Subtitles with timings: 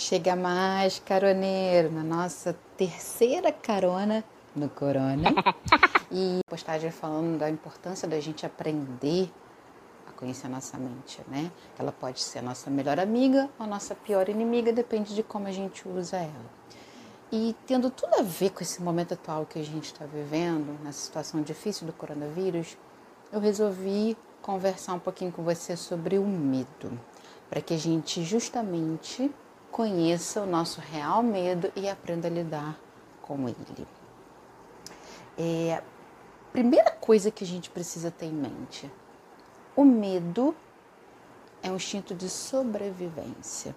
[0.00, 4.24] Chega mais, caroneiro, na nossa terceira carona
[4.56, 5.28] no Corona.
[6.10, 9.30] e postagem falando da importância da gente aprender
[10.08, 11.52] a conhecer a nossa mente, né?
[11.78, 15.46] Ela pode ser a nossa melhor amiga ou a nossa pior inimiga, depende de como
[15.46, 16.50] a gente usa ela.
[17.30, 21.00] E tendo tudo a ver com esse momento atual que a gente está vivendo, nessa
[21.00, 22.74] situação difícil do coronavírus,
[23.30, 26.98] eu resolvi conversar um pouquinho com você sobre o medo,
[27.50, 29.30] para que a gente justamente
[29.70, 32.78] conheça o nosso real medo e aprenda a lidar
[33.22, 33.86] com ele.
[35.38, 35.82] É,
[36.52, 38.90] primeira coisa que a gente precisa ter em mente:
[39.76, 40.54] o medo
[41.62, 43.74] é um instinto de sobrevivência.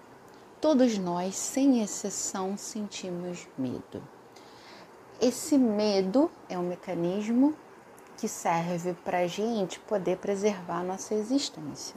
[0.60, 4.02] Todos nós, sem exceção, sentimos medo.
[5.20, 7.54] Esse medo é um mecanismo
[8.16, 11.96] que serve para a gente poder preservar nossa existência.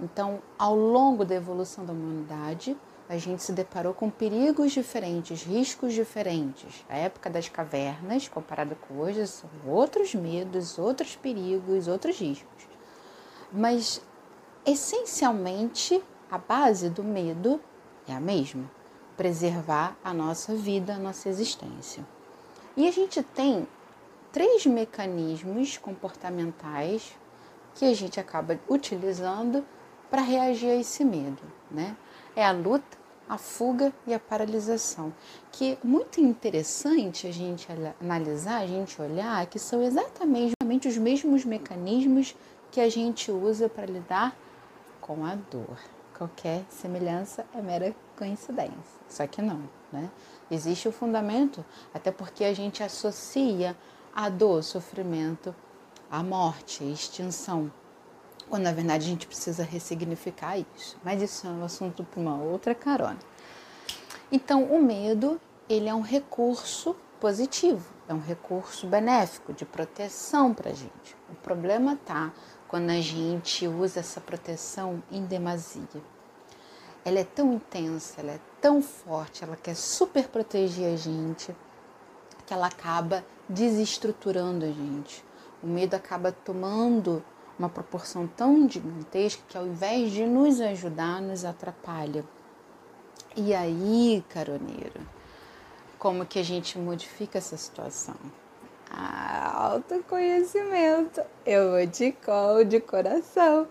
[0.00, 2.76] Então, ao longo da evolução da humanidade,
[3.10, 6.84] a gente se deparou com perigos diferentes, riscos diferentes.
[6.88, 12.68] A época das cavernas, comparada com hoje, são outros medos, outros perigos, outros riscos.
[13.52, 14.00] Mas,
[14.64, 17.60] essencialmente, a base do medo
[18.06, 18.70] é a mesma:
[19.16, 22.06] preservar a nossa vida, a nossa existência.
[22.76, 23.66] E a gente tem
[24.30, 27.18] três mecanismos comportamentais
[27.74, 29.66] que a gente acaba utilizando
[30.08, 31.96] para reagir a esse medo, né?
[32.36, 32.99] É a luta,
[33.30, 35.14] a fuga e a paralisação,
[35.52, 37.68] que é muito interessante a gente
[38.00, 42.34] analisar, a gente olhar, que são exatamente os mesmos mecanismos
[42.72, 44.36] que a gente usa para lidar
[45.00, 45.78] com a dor.
[46.18, 48.74] Qualquer semelhança é mera coincidência,
[49.08, 50.10] só que não, né?
[50.50, 51.64] Existe o fundamento,
[51.94, 53.76] até porque a gente associa
[54.12, 55.54] a dor, sofrimento,
[56.10, 57.70] a morte, a extinção,
[58.50, 60.98] quando na verdade a gente precisa ressignificar isso.
[61.04, 63.18] Mas isso é um assunto para uma outra carona.
[64.32, 70.70] Então, o medo, ele é um recurso positivo, é um recurso benéfico de proteção para
[70.70, 71.16] a gente.
[71.30, 72.32] O problema tá
[72.66, 75.82] quando a gente usa essa proteção em demasia.
[77.04, 81.54] Ela é tão intensa, ela é tão forte, ela quer super proteger a gente,
[82.46, 85.24] que ela acaba desestruturando a gente.
[85.62, 87.24] O medo acaba tomando
[87.60, 92.24] uma proporção tão gigantesca que ao invés de nos ajudar, nos atrapalha.
[93.36, 95.00] E aí, caroneiro,
[95.98, 98.16] como que a gente modifica essa situação?
[98.90, 101.20] Ah, autoconhecimento.
[101.44, 103.68] Eu vou de call de coração.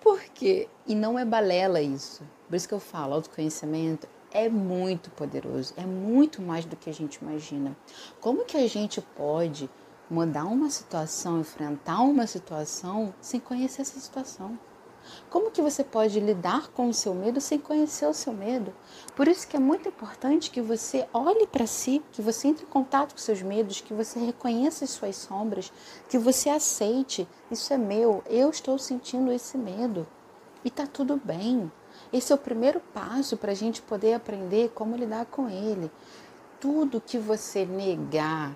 [0.00, 0.68] Por quê?
[0.86, 2.22] E não é balela isso.
[2.48, 6.94] Por isso que eu falo, autoconhecimento é muito poderoso, é muito mais do que a
[6.94, 7.76] gente imagina.
[8.20, 9.68] Como que a gente pode
[10.12, 14.58] mudar uma situação, enfrentar uma situação sem conhecer essa situação.
[15.30, 18.74] Como que você pode lidar com o seu medo sem conhecer o seu medo?
[19.16, 22.68] Por isso que é muito importante que você olhe para si, que você entre em
[22.68, 25.72] contato com seus medos, que você reconheça as suas sombras,
[26.10, 30.06] que você aceite, isso é meu, eu estou sentindo esse medo.
[30.62, 31.72] E tá tudo bem.
[32.12, 35.90] Esse é o primeiro passo para a gente poder aprender como lidar com ele.
[36.60, 38.54] Tudo que você negar,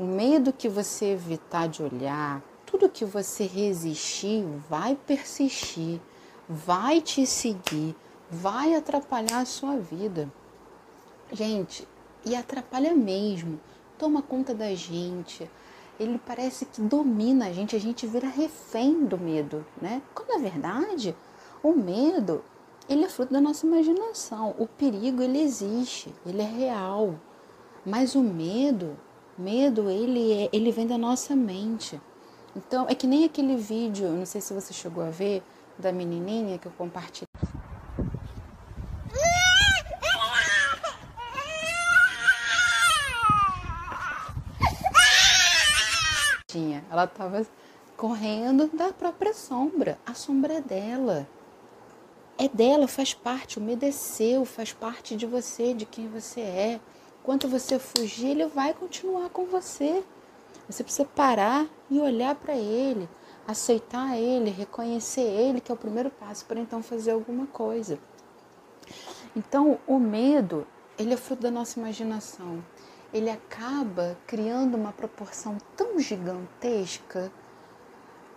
[0.00, 6.00] o medo que você evitar de olhar, tudo que você resistir vai persistir,
[6.48, 7.94] vai te seguir,
[8.30, 10.32] vai atrapalhar a sua vida.
[11.30, 11.86] Gente,
[12.24, 13.60] e atrapalha mesmo,
[13.98, 15.50] toma conta da gente.
[15.98, 20.00] Ele parece que domina a gente, a gente vira refém do medo, né?
[20.14, 21.14] Quando na verdade,
[21.62, 22.42] o medo,
[22.88, 24.54] ele é fruto da nossa imaginação.
[24.58, 27.16] O perigo, ele existe, ele é real.
[27.84, 28.96] Mas o medo,
[29.40, 32.00] Medo, ele, é, ele vem da nossa mente.
[32.54, 35.42] Então, é que nem aquele vídeo, não sei se você chegou a ver,
[35.78, 37.26] da menininha que eu compartilhei.
[46.90, 47.46] Ela estava
[47.96, 49.96] correndo da própria sombra.
[50.04, 51.26] A sombra é dela.
[52.36, 53.58] É dela, faz parte.
[53.58, 56.80] O medo é seu, faz parte de você, de quem você é.
[57.30, 60.02] Enquanto você fugir, ele vai continuar com você.
[60.68, 63.08] Você precisa parar e olhar para ele,
[63.46, 68.00] aceitar ele, reconhecer ele, que é o primeiro passo para então fazer alguma coisa.
[69.36, 70.66] Então, o medo,
[70.98, 72.64] ele é fruto da nossa imaginação.
[73.14, 77.30] Ele acaba criando uma proporção tão gigantesca,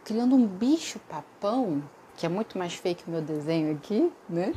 [0.04, 1.81] criando um bicho papão,
[2.16, 4.54] que é muito mais feio que o meu desenho aqui, né?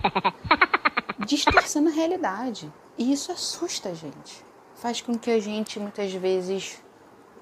[1.27, 2.71] Distorcendo a realidade.
[2.99, 4.45] E isso assusta a gente.
[4.75, 6.83] Faz com que a gente muitas vezes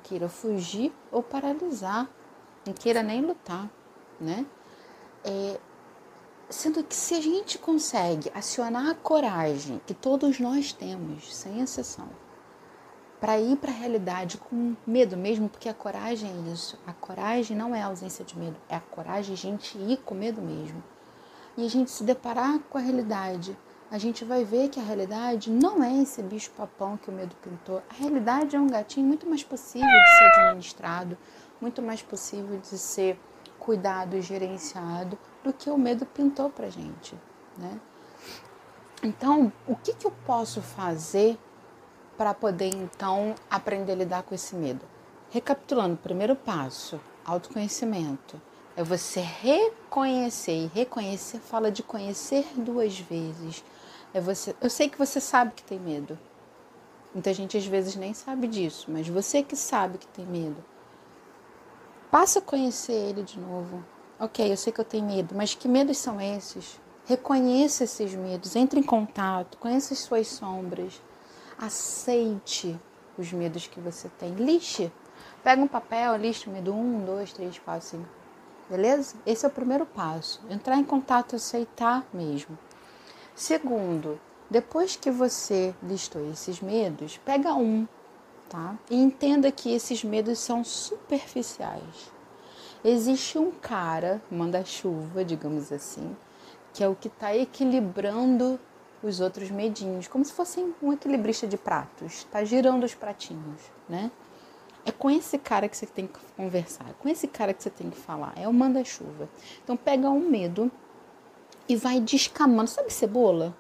[0.03, 2.09] queira fugir ou paralisar,
[2.67, 3.71] não queira nem lutar,
[4.21, 4.47] né?
[5.25, 5.59] É,
[6.51, 12.09] Sendo que se a gente consegue acionar a coragem que todos nós temos, sem exceção,
[13.19, 16.79] para ir para a realidade com medo mesmo, porque a coragem é isso.
[16.87, 20.15] A coragem não é a ausência de medo, é a coragem a gente ir com
[20.15, 20.85] medo mesmo.
[21.57, 23.57] E a gente se deparar com a realidade,
[23.91, 27.35] a gente vai ver que a realidade não é esse bicho papão que o medo
[27.43, 27.83] pintou.
[27.91, 31.19] A realidade é um gatinho muito mais possível de ser administrado,
[31.61, 33.19] muito mais possível de ser
[33.59, 37.15] cuidado e gerenciado do que o medo pintou para gente,
[37.57, 37.81] né?
[39.03, 41.39] Então, o que, que eu posso fazer
[42.17, 44.85] para poder então aprender a lidar com esse medo?
[45.31, 48.41] Recapitulando, primeiro passo, autoconhecimento.
[48.77, 50.65] É você reconhecer.
[50.65, 53.65] E reconhecer fala de conhecer duas vezes.
[54.13, 56.19] É você, eu sei que você sabe que tem medo.
[57.13, 60.57] Muita gente às vezes nem sabe disso, mas você que sabe que tem medo.
[62.11, 63.85] Passa a conhecer ele de novo.
[64.19, 66.81] Ok, eu sei que eu tenho medo, mas que medos são esses?
[67.05, 71.01] Reconheça esses medos, entre em contato, conheça as suas sombras,
[71.59, 72.77] aceite
[73.19, 74.35] os medos que você tem.
[74.35, 74.91] Lixe.
[75.43, 78.24] Pega um papel, lixe o medo 1, 2, 3, 4, 5.
[78.69, 79.15] Beleza?
[79.27, 80.41] Esse é o primeiro passo.
[80.49, 82.59] Entrar em contato, aceitar mesmo.
[83.35, 87.87] Segundo, depois que você listou esses medos, pega um,
[88.49, 88.77] tá?
[88.91, 92.13] E entenda que esses medos são superficiais.
[92.85, 96.17] Existe um cara, manda-chuva, digamos assim,
[96.73, 98.61] que é o que está equilibrando
[99.03, 104.11] os outros medinhos, como se fosse um equilibrista de pratos, está girando os pratinhos, né?
[104.87, 107.71] É com esse cara que você tem que conversar, é com esse cara que você
[107.71, 109.29] tem que falar, é o manda-chuva.
[109.63, 110.71] Então pega um medo
[111.67, 113.55] e vai descamando, sabe cebola?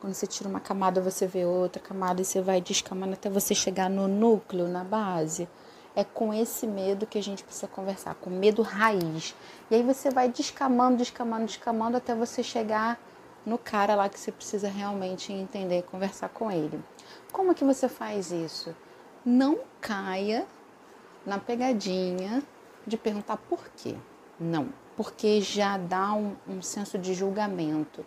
[0.00, 3.54] Quando você tira uma camada, você vê outra camada e você vai descamando até você
[3.54, 5.46] chegar no núcleo, na base.
[5.94, 9.34] É com esse medo que a gente precisa conversar, com medo raiz.
[9.70, 12.98] E aí você vai descamando, descamando, descamando até você chegar
[13.44, 16.82] no cara lá que você precisa realmente entender, conversar com ele.
[17.30, 18.74] Como que você faz isso?
[19.22, 20.46] Não caia
[21.24, 22.42] na pegadinha
[22.86, 23.96] de perguntar por quê.
[24.38, 28.04] Não, porque já dá um, um senso de julgamento.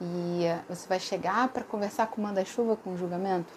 [0.00, 3.52] E uh, você vai chegar para conversar com o manda-chuva com julgamento?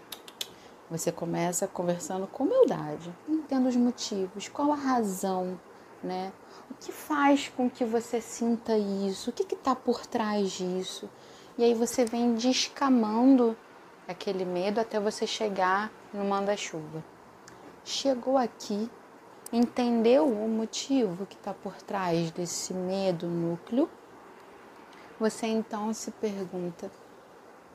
[0.89, 5.59] Você começa conversando com humildade, entenda os motivos, qual a razão,
[6.03, 6.33] né?
[6.69, 9.29] O que faz com que você sinta isso?
[9.29, 11.09] O que está por trás disso?
[11.57, 13.55] E aí você vem descamando
[14.07, 17.03] aquele medo até você chegar no manda-chuva.
[17.83, 18.89] Chegou aqui,
[19.51, 23.89] entendeu o motivo que está por trás desse medo núcleo?
[25.19, 26.91] Você então se pergunta: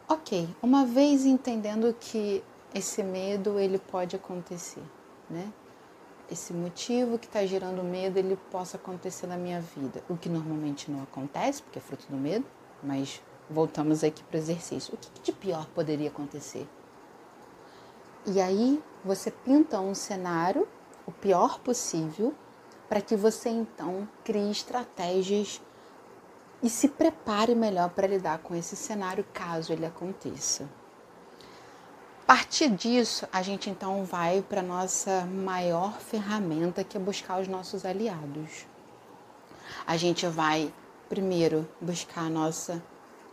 [0.09, 2.43] ok, uma vez entendendo que
[2.73, 4.83] esse medo ele pode acontecer,
[5.29, 5.53] né?
[6.31, 10.91] Esse motivo que está gerando medo ele possa acontecer na minha vida, o que normalmente
[10.91, 12.45] não acontece porque é fruto do medo,
[12.83, 14.95] mas voltamos aqui para o exercício.
[14.95, 16.67] O que de pior poderia acontecer?
[18.27, 20.67] E aí você pinta um cenário,
[21.07, 22.35] o pior possível,
[22.89, 25.61] para que você então crie estratégias
[26.61, 30.69] e se prepare melhor para lidar com esse cenário caso ele aconteça.
[32.23, 37.47] A partir disso, a gente então vai para nossa maior ferramenta, que é buscar os
[37.47, 38.67] nossos aliados.
[39.87, 40.75] A gente vai,
[41.09, 42.83] primeiro, buscar a nossa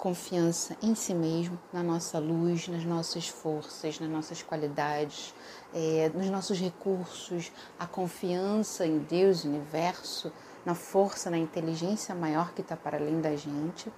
[0.04, 5.34] confiança em si mesmo, na nossa luz, nas nossas forças, nas nossas qualidades,
[5.74, 10.30] é, nos nossos recursos, a confiança em Deus, universo,
[10.66, 13.90] na força, na inteligência maior que está para além da gente.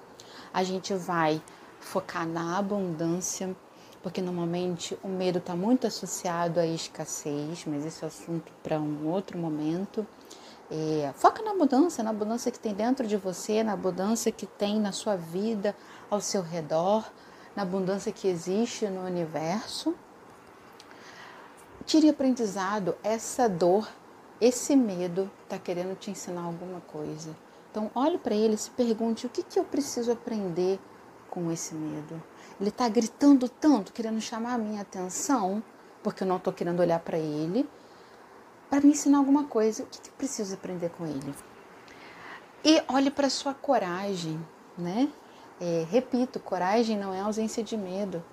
[0.54, 1.42] A gente vai
[1.80, 3.56] focar na abundância
[4.04, 9.08] porque normalmente o medo está muito associado à escassez, mas esse é assunto para um
[9.08, 10.06] outro momento.
[10.72, 14.80] É, foca na abundância, na abundância que tem dentro de você, na abundância que tem
[14.80, 15.76] na sua vida,
[16.10, 17.06] ao seu redor,
[17.56, 19.96] na abundância que existe no universo.
[21.86, 23.88] Tire aprendizado, essa dor,
[24.42, 27.36] esse medo está querendo te ensinar alguma coisa.
[27.70, 30.80] Então, olhe para ele e se pergunte: o que, que eu preciso aprender
[31.30, 32.22] com esse medo?
[32.60, 35.62] Ele está gritando tanto, querendo chamar a minha atenção,
[36.02, 37.70] porque eu não estou querendo olhar para ele,
[38.70, 39.84] para me ensinar alguma coisa.
[39.84, 41.34] O que, que preciso aprender com ele?
[42.64, 44.40] E olhe para sua coragem,
[44.78, 45.10] né?
[45.60, 48.24] É, repito, coragem não é ausência de medo.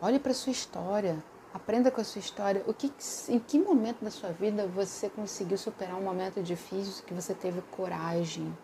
[0.00, 1.22] Olhe para sua história,
[1.54, 2.64] aprenda com a sua história.
[2.66, 2.92] O que,
[3.28, 7.60] em que momento da sua vida você conseguiu superar um momento difícil que você teve
[7.70, 8.56] coragem?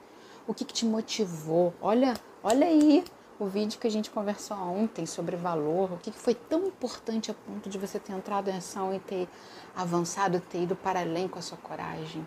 [0.47, 1.75] O que, que te motivou?
[1.81, 3.05] Olha, olha aí
[3.39, 7.35] o vídeo que a gente conversou ontem sobre valor, o que foi tão importante a
[7.35, 9.29] ponto de você ter entrado em ação e ter
[9.77, 12.27] avançado, ter ido para além com a sua coragem.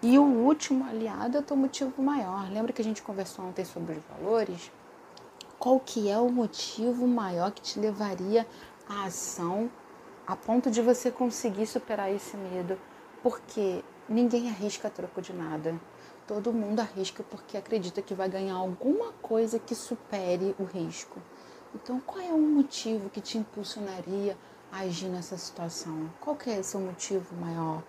[0.00, 2.48] E o último aliado é o teu motivo maior.
[2.52, 4.70] Lembra que a gente conversou ontem sobre os valores?
[5.58, 8.46] Qual que é o motivo maior que te levaria
[8.88, 9.70] à ação
[10.26, 12.78] a ponto de você conseguir superar esse medo?
[13.24, 15.74] Porque ninguém arrisca troco de nada.
[16.26, 21.18] Todo mundo arrisca porque acredita que vai ganhar alguma coisa que supere o risco.
[21.74, 24.36] Então, qual é o motivo que te impulsionaria
[24.70, 26.10] a agir nessa situação?
[26.20, 27.82] Qual que é esse motivo maior?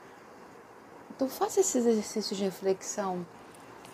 [1.13, 3.27] Então, faça esses exercícios de reflexão.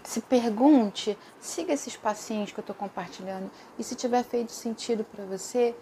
[0.04, 3.50] Se pergunte, siga esses passinhos que eu estou compartilhando.
[3.80, 5.76] E se tiver feito sentido para você,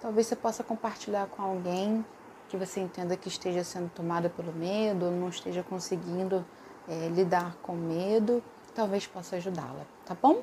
[0.00, 2.04] talvez você possa compartilhar com alguém
[2.50, 6.44] que você entenda que esteja sendo tomada pelo medo, não esteja conseguindo
[6.88, 8.42] é, lidar com medo,
[8.74, 10.42] talvez possa ajudá-la, tá bom?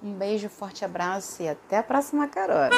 [0.00, 2.70] Um beijo, forte abraço e até a próxima carona!